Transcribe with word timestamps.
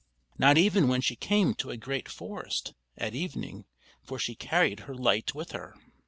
not 0.39 0.57
even 0.57 0.87
when 0.87 0.99
she 0.99 1.15
came 1.15 1.53
to 1.53 1.69
a 1.69 1.77
great 1.77 2.09
forest, 2.09 2.73
at 2.97 3.13
evening; 3.13 3.65
for 4.01 4.17
she 4.17 4.33
carried 4.33 4.79
her 4.79 4.95
light 4.95 5.35
with 5.35 5.51
her. 5.51 5.75